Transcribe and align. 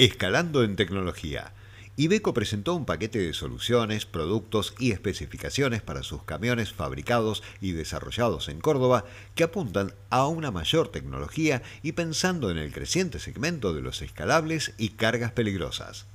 Escalando 0.00 0.64
en 0.64 0.76
tecnología. 0.76 1.52
Ibeco 1.98 2.32
presentó 2.32 2.74
un 2.74 2.86
paquete 2.86 3.18
de 3.18 3.34
soluciones, 3.34 4.06
productos 4.06 4.74
y 4.78 4.92
especificaciones 4.92 5.82
para 5.82 6.02
sus 6.02 6.22
camiones 6.22 6.72
fabricados 6.72 7.42
y 7.60 7.72
desarrollados 7.72 8.48
en 8.48 8.62
Córdoba 8.62 9.04
que 9.34 9.44
apuntan 9.44 9.92
a 10.08 10.26
una 10.26 10.50
mayor 10.50 10.88
tecnología 10.88 11.60
y 11.82 11.92
pensando 11.92 12.50
en 12.50 12.56
el 12.56 12.72
creciente 12.72 13.18
segmento 13.18 13.74
de 13.74 13.82
los 13.82 14.00
escalables 14.00 14.72
y 14.78 14.88
cargas 14.88 15.32
peligrosas. 15.32 16.06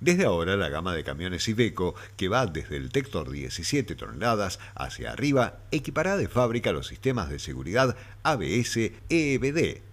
Desde 0.00 0.24
ahora 0.24 0.56
la 0.56 0.68
gama 0.68 0.96
de 0.96 1.04
camiones 1.04 1.46
Iveco, 1.46 1.94
que 2.16 2.28
va 2.28 2.44
desde 2.46 2.76
el 2.76 2.90
Tector 2.90 3.30
17 3.30 3.94
toneladas 3.94 4.58
hacia 4.74 5.12
arriba, 5.12 5.60
equipará 5.70 6.16
de 6.16 6.26
fábrica 6.26 6.72
los 6.72 6.88
sistemas 6.88 7.30
de 7.30 7.38
seguridad 7.38 7.96
ABS 8.24 8.78
EBD 9.08 9.89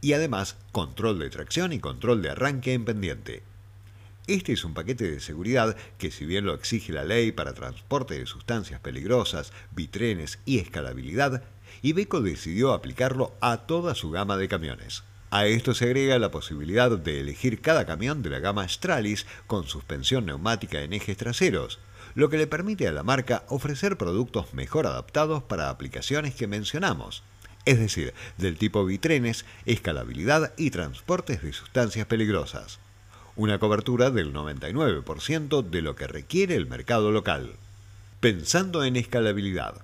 y 0.00 0.12
además 0.12 0.56
control 0.72 1.18
de 1.18 1.30
tracción 1.30 1.72
y 1.72 1.78
control 1.78 2.22
de 2.22 2.30
arranque 2.30 2.72
en 2.72 2.84
pendiente. 2.84 3.42
Este 4.26 4.52
es 4.52 4.64
un 4.64 4.74
paquete 4.74 5.10
de 5.10 5.20
seguridad 5.20 5.76
que 5.98 6.10
si 6.10 6.24
bien 6.24 6.44
lo 6.44 6.54
exige 6.54 6.92
la 6.92 7.04
ley 7.04 7.32
para 7.32 7.54
transporte 7.54 8.18
de 8.18 8.26
sustancias 8.26 8.80
peligrosas, 8.80 9.52
bitrenes 9.72 10.38
y 10.44 10.58
escalabilidad, 10.58 11.42
Iveco 11.82 12.20
decidió 12.20 12.72
aplicarlo 12.72 13.34
a 13.40 13.66
toda 13.66 13.94
su 13.94 14.10
gama 14.10 14.36
de 14.36 14.48
camiones. 14.48 15.02
A 15.30 15.46
esto 15.46 15.74
se 15.74 15.86
agrega 15.86 16.18
la 16.18 16.30
posibilidad 16.30 16.90
de 16.90 17.20
elegir 17.20 17.60
cada 17.60 17.86
camión 17.86 18.22
de 18.22 18.30
la 18.30 18.40
gama 18.40 18.68
Stralis 18.68 19.26
con 19.46 19.66
suspensión 19.66 20.26
neumática 20.26 20.82
en 20.82 20.92
ejes 20.92 21.16
traseros, 21.16 21.78
lo 22.14 22.28
que 22.28 22.38
le 22.38 22.46
permite 22.46 22.88
a 22.88 22.92
la 22.92 23.02
marca 23.02 23.44
ofrecer 23.48 23.96
productos 23.96 24.54
mejor 24.54 24.86
adaptados 24.86 25.42
para 25.42 25.70
aplicaciones 25.70 26.34
que 26.34 26.48
mencionamos, 26.48 27.22
es 27.64 27.78
decir, 27.78 28.14
del 28.38 28.56
tipo 28.56 28.84
bitrenes, 28.84 29.44
escalabilidad 29.66 30.52
y 30.56 30.70
transportes 30.70 31.42
de 31.42 31.52
sustancias 31.52 32.06
peligrosas. 32.06 32.78
Una 33.36 33.58
cobertura 33.58 34.10
del 34.10 34.32
99% 34.32 35.62
de 35.62 35.82
lo 35.82 35.96
que 35.96 36.06
requiere 36.06 36.56
el 36.56 36.66
mercado 36.66 37.10
local. 37.10 37.52
Pensando 38.20 38.84
en 38.84 38.96
escalabilidad. 38.96 39.82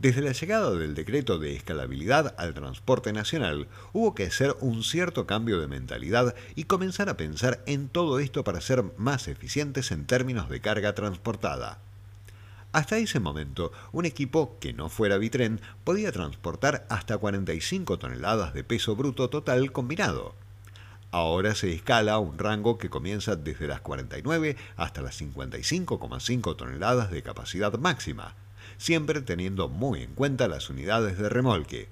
Desde 0.00 0.22
la 0.22 0.32
llegada 0.32 0.70
del 0.70 0.94
decreto 0.94 1.38
de 1.38 1.54
escalabilidad 1.54 2.34
al 2.38 2.54
transporte 2.54 3.12
nacional, 3.12 3.68
hubo 3.92 4.14
que 4.14 4.24
hacer 4.24 4.56
un 4.60 4.82
cierto 4.82 5.26
cambio 5.26 5.60
de 5.60 5.66
mentalidad 5.66 6.34
y 6.54 6.64
comenzar 6.64 7.10
a 7.10 7.18
pensar 7.18 7.62
en 7.66 7.88
todo 7.88 8.18
esto 8.18 8.42
para 8.42 8.62
ser 8.62 8.82
más 8.96 9.28
eficientes 9.28 9.90
en 9.90 10.06
términos 10.06 10.48
de 10.48 10.60
carga 10.60 10.94
transportada. 10.94 11.80
Hasta 12.72 12.98
ese 12.98 13.18
momento, 13.18 13.72
un 13.90 14.04
equipo 14.04 14.56
que 14.60 14.72
no 14.72 14.88
fuera 14.88 15.18
bitren 15.18 15.60
podía 15.82 16.12
transportar 16.12 16.86
hasta 16.88 17.18
45 17.18 17.98
toneladas 17.98 18.54
de 18.54 18.62
peso 18.62 18.94
bruto 18.94 19.28
total 19.28 19.72
combinado. 19.72 20.36
Ahora 21.10 21.56
se 21.56 21.72
escala 21.72 22.20
un 22.20 22.38
rango 22.38 22.78
que 22.78 22.88
comienza 22.88 23.34
desde 23.34 23.66
las 23.66 23.80
49 23.80 24.56
hasta 24.76 25.02
las 25.02 25.20
55,5 25.20 26.56
toneladas 26.56 27.10
de 27.10 27.24
capacidad 27.24 27.76
máxima, 27.76 28.36
siempre 28.78 29.20
teniendo 29.20 29.68
muy 29.68 30.02
en 30.02 30.14
cuenta 30.14 30.46
las 30.46 30.70
unidades 30.70 31.18
de 31.18 31.28
remolque. 31.28 31.88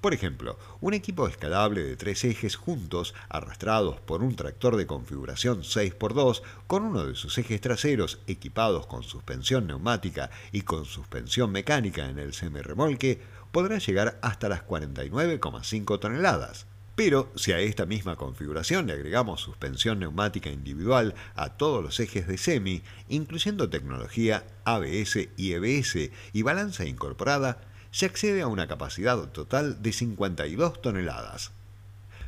Por 0.00 0.14
ejemplo, 0.14 0.58
un 0.80 0.94
equipo 0.94 1.28
escalable 1.28 1.82
de 1.82 1.94
tres 1.94 2.24
ejes 2.24 2.56
juntos, 2.56 3.14
arrastrados 3.28 4.00
por 4.00 4.22
un 4.22 4.34
tractor 4.34 4.76
de 4.76 4.86
configuración 4.86 5.60
6x2, 5.60 6.40
con 6.66 6.84
uno 6.84 7.04
de 7.04 7.14
sus 7.14 7.36
ejes 7.36 7.60
traseros 7.60 8.18
equipados 8.26 8.86
con 8.86 9.02
suspensión 9.02 9.66
neumática 9.66 10.30
y 10.52 10.62
con 10.62 10.86
suspensión 10.86 11.52
mecánica 11.52 12.08
en 12.08 12.18
el 12.18 12.32
semirremolque, 12.32 13.20
podrá 13.52 13.76
llegar 13.76 14.18
hasta 14.22 14.48
las 14.48 14.66
49,5 14.66 16.00
toneladas. 16.00 16.66
Pero 16.94 17.30
si 17.34 17.52
a 17.52 17.58
esta 17.60 17.84
misma 17.84 18.16
configuración 18.16 18.86
le 18.86 18.94
agregamos 18.94 19.42
suspensión 19.42 19.98
neumática 19.98 20.50
individual 20.50 21.14
a 21.34 21.50
todos 21.58 21.84
los 21.84 22.00
ejes 22.00 22.26
de 22.26 22.38
semi, 22.38 22.82
incluyendo 23.10 23.68
tecnología 23.68 24.44
ABS 24.64 25.28
y 25.36 25.52
EBS 25.52 26.10
y 26.32 26.42
balanza 26.42 26.86
incorporada, 26.86 27.69
se 27.90 28.06
accede 28.06 28.42
a 28.42 28.46
una 28.46 28.68
capacidad 28.68 29.18
total 29.30 29.82
de 29.82 29.92
52 29.92 30.82
toneladas. 30.82 31.52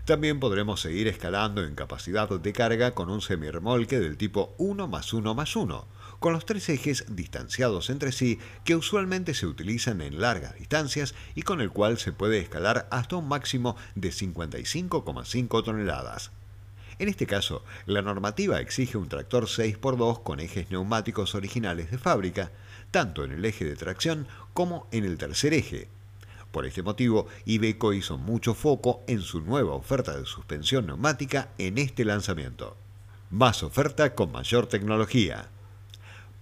También 0.04 0.40
podremos 0.40 0.80
seguir 0.80 1.06
escalando 1.06 1.62
en 1.62 1.76
capacidad 1.76 2.28
de 2.28 2.52
carga 2.52 2.90
con 2.90 3.08
un 3.08 3.20
semirremolque 3.20 4.00
del 4.00 4.16
tipo 4.16 4.52
1 4.58 4.88
más 4.88 5.12
1 5.12 5.34
más 5.34 5.54
1, 5.54 5.86
con 6.18 6.32
los 6.32 6.44
tres 6.44 6.68
ejes 6.68 7.04
distanciados 7.08 7.88
entre 7.88 8.10
sí 8.10 8.40
que 8.64 8.74
usualmente 8.74 9.32
se 9.34 9.46
utilizan 9.46 10.00
en 10.00 10.20
largas 10.20 10.56
distancias 10.56 11.14
y 11.36 11.42
con 11.42 11.60
el 11.60 11.70
cual 11.70 11.98
se 11.98 12.12
puede 12.12 12.40
escalar 12.40 12.88
hasta 12.90 13.16
un 13.16 13.28
máximo 13.28 13.76
de 13.94 14.10
55,5 14.10 15.64
toneladas. 15.64 16.32
En 17.02 17.08
este 17.08 17.26
caso, 17.26 17.64
la 17.86 18.00
normativa 18.00 18.60
exige 18.60 18.96
un 18.96 19.08
tractor 19.08 19.46
6x2 19.46 20.22
con 20.22 20.38
ejes 20.38 20.70
neumáticos 20.70 21.34
originales 21.34 21.90
de 21.90 21.98
fábrica, 21.98 22.52
tanto 22.92 23.24
en 23.24 23.32
el 23.32 23.44
eje 23.44 23.64
de 23.64 23.74
tracción 23.74 24.28
como 24.54 24.86
en 24.92 25.04
el 25.04 25.18
tercer 25.18 25.52
eje. 25.52 25.88
Por 26.52 26.64
este 26.64 26.84
motivo, 26.84 27.26
Iveco 27.44 27.92
hizo 27.92 28.18
mucho 28.18 28.54
foco 28.54 29.02
en 29.08 29.20
su 29.20 29.40
nueva 29.40 29.74
oferta 29.74 30.16
de 30.16 30.24
suspensión 30.24 30.86
neumática 30.86 31.48
en 31.58 31.78
este 31.78 32.04
lanzamiento. 32.04 32.76
Más 33.30 33.64
oferta 33.64 34.14
con 34.14 34.30
mayor 34.30 34.68
tecnología. 34.68 35.48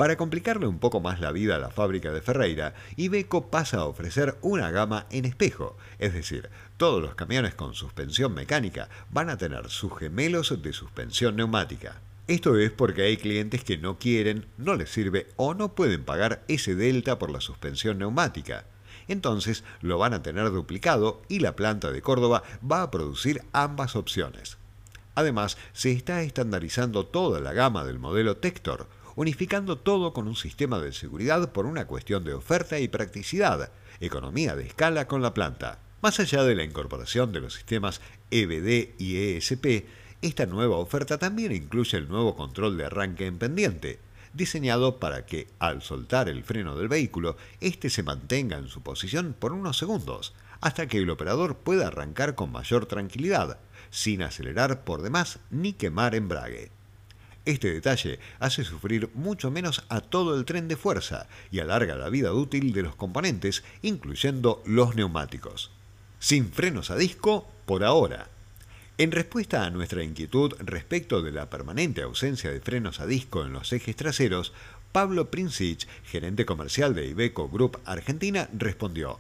Para 0.00 0.16
complicarle 0.16 0.66
un 0.66 0.78
poco 0.78 1.00
más 1.00 1.20
la 1.20 1.30
vida 1.30 1.56
a 1.56 1.58
la 1.58 1.68
fábrica 1.68 2.10
de 2.10 2.22
Ferreira, 2.22 2.72
Iveco 2.96 3.50
pasa 3.50 3.80
a 3.80 3.84
ofrecer 3.84 4.34
una 4.40 4.70
gama 4.70 5.04
en 5.10 5.26
espejo, 5.26 5.76
es 5.98 6.14
decir, 6.14 6.48
todos 6.78 7.02
los 7.02 7.14
camiones 7.16 7.54
con 7.54 7.74
suspensión 7.74 8.32
mecánica 8.32 8.88
van 9.10 9.28
a 9.28 9.36
tener 9.36 9.68
sus 9.68 9.98
gemelos 9.98 10.62
de 10.62 10.72
suspensión 10.72 11.36
neumática. 11.36 12.00
Esto 12.28 12.56
es 12.56 12.70
porque 12.70 13.02
hay 13.02 13.18
clientes 13.18 13.62
que 13.62 13.76
no 13.76 13.98
quieren, 13.98 14.46
no 14.56 14.74
les 14.74 14.88
sirve 14.88 15.26
o 15.36 15.52
no 15.52 15.74
pueden 15.74 16.02
pagar 16.02 16.44
ese 16.48 16.74
delta 16.74 17.18
por 17.18 17.30
la 17.30 17.42
suspensión 17.42 17.98
neumática. 17.98 18.64
Entonces 19.06 19.64
lo 19.82 19.98
van 19.98 20.14
a 20.14 20.22
tener 20.22 20.50
duplicado 20.50 21.20
y 21.28 21.40
la 21.40 21.56
planta 21.56 21.92
de 21.92 22.00
Córdoba 22.00 22.42
va 22.64 22.80
a 22.80 22.90
producir 22.90 23.42
ambas 23.52 23.96
opciones. 23.96 24.56
Además, 25.14 25.58
se 25.74 25.92
está 25.92 26.22
estandarizando 26.22 27.04
toda 27.04 27.40
la 27.40 27.52
gama 27.52 27.84
del 27.84 27.98
modelo 27.98 28.38
Tector, 28.38 28.86
unificando 29.20 29.76
todo 29.76 30.14
con 30.14 30.26
un 30.28 30.34
sistema 30.34 30.78
de 30.78 30.94
seguridad 30.94 31.52
por 31.52 31.66
una 31.66 31.86
cuestión 31.86 32.24
de 32.24 32.32
oferta 32.32 32.78
y 32.78 32.88
practicidad, 32.88 33.70
economía 34.00 34.56
de 34.56 34.64
escala 34.64 35.06
con 35.08 35.20
la 35.20 35.34
planta. 35.34 35.78
Más 36.00 36.18
allá 36.20 36.42
de 36.42 36.54
la 36.54 36.64
incorporación 36.64 37.30
de 37.30 37.42
los 37.42 37.52
sistemas 37.52 38.00
EBD 38.30 38.94
y 38.96 39.18
ESP, 39.18 39.84
esta 40.22 40.46
nueva 40.46 40.78
oferta 40.78 41.18
también 41.18 41.52
incluye 41.52 41.98
el 41.98 42.08
nuevo 42.08 42.34
control 42.34 42.78
de 42.78 42.86
arranque 42.86 43.26
en 43.26 43.36
pendiente, 43.36 43.98
diseñado 44.32 44.98
para 44.98 45.26
que, 45.26 45.48
al 45.58 45.82
soltar 45.82 46.30
el 46.30 46.42
freno 46.42 46.74
del 46.74 46.88
vehículo, 46.88 47.36
éste 47.60 47.90
se 47.90 48.02
mantenga 48.02 48.56
en 48.56 48.68
su 48.68 48.80
posición 48.80 49.36
por 49.38 49.52
unos 49.52 49.76
segundos, 49.76 50.32
hasta 50.62 50.86
que 50.86 50.96
el 50.96 51.10
operador 51.10 51.58
pueda 51.58 51.88
arrancar 51.88 52.36
con 52.36 52.52
mayor 52.52 52.86
tranquilidad, 52.86 53.58
sin 53.90 54.22
acelerar 54.22 54.82
por 54.84 55.02
demás 55.02 55.40
ni 55.50 55.74
quemar 55.74 56.14
embrague. 56.14 56.70
Este 57.46 57.72
detalle 57.72 58.18
hace 58.38 58.64
sufrir 58.64 59.10
mucho 59.14 59.50
menos 59.50 59.84
a 59.88 60.00
todo 60.00 60.38
el 60.38 60.44
tren 60.44 60.68
de 60.68 60.76
fuerza 60.76 61.26
y 61.50 61.60
alarga 61.60 61.96
la 61.96 62.10
vida 62.10 62.32
útil 62.32 62.72
de 62.72 62.82
los 62.82 62.96
componentes, 62.96 63.64
incluyendo 63.82 64.62
los 64.66 64.94
neumáticos. 64.94 65.70
Sin 66.18 66.52
frenos 66.52 66.90
a 66.90 66.96
disco 66.96 67.48
por 67.64 67.82
ahora. 67.82 68.28
En 68.98 69.12
respuesta 69.12 69.64
a 69.64 69.70
nuestra 69.70 70.04
inquietud 70.04 70.52
respecto 70.58 71.22
de 71.22 71.32
la 71.32 71.48
permanente 71.48 72.02
ausencia 72.02 72.50
de 72.50 72.60
frenos 72.60 73.00
a 73.00 73.06
disco 73.06 73.42
en 73.42 73.54
los 73.54 73.72
ejes 73.72 73.96
traseros, 73.96 74.52
Pablo 74.92 75.30
Princich, 75.30 75.88
gerente 76.04 76.44
comercial 76.44 76.94
de 76.94 77.06
Iveco 77.06 77.48
Group 77.48 77.80
Argentina, 77.86 78.50
respondió, 78.52 79.18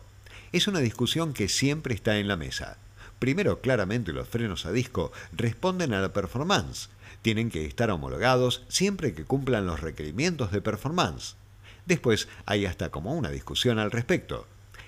es 0.52 0.68
una 0.68 0.80
discusión 0.80 1.32
que 1.32 1.48
siempre 1.48 1.94
está 1.94 2.18
en 2.18 2.28
la 2.28 2.36
mesa. 2.36 2.76
Primero, 3.20 3.60
claramente 3.60 4.14
los 4.14 4.26
frenos 4.26 4.64
a 4.64 4.72
disco 4.72 5.12
responden 5.30 5.92
a 5.92 6.00
la 6.00 6.12
performance. 6.14 6.88
Tienen 7.20 7.50
que 7.50 7.66
estar 7.66 7.90
homologados 7.90 8.64
siempre 8.68 9.12
que 9.12 9.24
cumplan 9.24 9.66
los 9.66 9.80
requerimientos 9.80 10.50
de 10.52 10.62
performance. 10.62 11.36
Después 11.84 12.28
hay 12.46 12.64
hasta 12.64 12.88
como 12.88 13.14
una 13.14 13.28
discusión 13.28 13.78
al 13.78 13.90
respecto. 13.90 14.46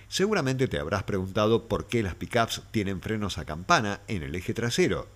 Seguramente 0.08 0.66
te 0.66 0.78
habrás 0.78 1.02
preguntado 1.02 1.68
por 1.68 1.88
qué 1.88 2.02
las 2.02 2.14
pickups 2.14 2.62
tienen 2.70 3.02
frenos 3.02 3.36
a 3.36 3.44
campana 3.44 4.00
en 4.08 4.22
el 4.22 4.34
eje 4.34 4.54
trasero. 4.54 5.08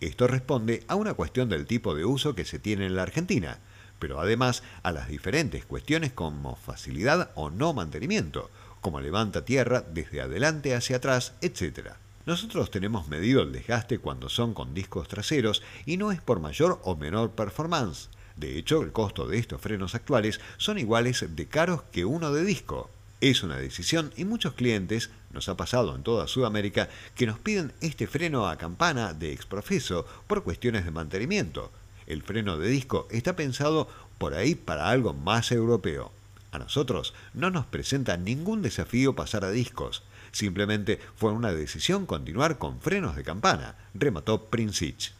Esto 0.00 0.26
responde 0.26 0.82
a 0.88 0.96
una 0.96 1.14
cuestión 1.14 1.48
del 1.48 1.66
tipo 1.66 1.94
de 1.94 2.04
uso 2.04 2.34
que 2.34 2.44
se 2.44 2.58
tiene 2.58 2.86
en 2.86 2.96
la 2.96 3.02
Argentina, 3.02 3.58
pero 4.00 4.20
además 4.20 4.64
a 4.82 4.90
las 4.90 5.06
diferentes 5.06 5.64
cuestiones 5.64 6.12
como 6.12 6.56
facilidad 6.56 7.30
o 7.36 7.50
no 7.50 7.72
mantenimiento, 7.72 8.50
como 8.80 9.00
levanta 9.00 9.44
tierra 9.44 9.80
desde 9.80 10.20
adelante 10.20 10.74
hacia 10.74 10.96
atrás, 10.96 11.34
etc. 11.40 11.94
Nosotros 12.26 12.70
tenemos 12.70 13.08
medido 13.08 13.42
el 13.42 13.52
desgaste 13.52 13.98
cuando 13.98 14.30
son 14.30 14.54
con 14.54 14.72
discos 14.72 15.08
traseros 15.08 15.62
y 15.84 15.98
no 15.98 16.10
es 16.10 16.22
por 16.22 16.40
mayor 16.40 16.80
o 16.82 16.96
menor 16.96 17.32
performance. 17.32 18.08
De 18.36 18.58
hecho, 18.58 18.80
el 18.82 18.92
costo 18.92 19.28
de 19.28 19.38
estos 19.38 19.60
frenos 19.60 19.94
actuales 19.94 20.40
son 20.56 20.78
iguales 20.78 21.24
de 21.28 21.46
caros 21.46 21.82
que 21.92 22.06
uno 22.06 22.32
de 22.32 22.44
disco. 22.44 22.88
Es 23.20 23.42
una 23.42 23.58
decisión 23.58 24.10
y 24.16 24.24
muchos 24.24 24.54
clientes, 24.54 25.10
nos 25.32 25.50
ha 25.50 25.56
pasado 25.56 25.94
en 25.94 26.02
toda 26.02 26.26
Sudamérica, 26.26 26.88
que 27.14 27.26
nos 27.26 27.38
piden 27.38 27.72
este 27.82 28.06
freno 28.06 28.48
a 28.48 28.56
campana 28.56 29.12
de 29.12 29.32
exprofeso 29.32 30.06
por 30.26 30.44
cuestiones 30.44 30.86
de 30.86 30.92
mantenimiento. 30.92 31.70
El 32.06 32.22
freno 32.22 32.56
de 32.58 32.68
disco 32.68 33.06
está 33.10 33.36
pensado 33.36 33.86
por 34.16 34.32
ahí 34.32 34.54
para 34.54 34.88
algo 34.88 35.12
más 35.12 35.52
europeo. 35.52 36.10
A 36.52 36.58
nosotros 36.58 37.12
no 37.34 37.50
nos 37.50 37.66
presenta 37.66 38.16
ningún 38.16 38.62
desafío 38.62 39.14
pasar 39.14 39.44
a 39.44 39.50
discos. 39.50 40.02
Simplemente 40.34 40.98
fue 41.14 41.30
una 41.30 41.52
decisión 41.52 42.06
continuar 42.06 42.58
con 42.58 42.80
frenos 42.80 43.14
de 43.14 43.22
campana, 43.22 43.76
remató 43.94 44.50
Princich. 44.50 45.14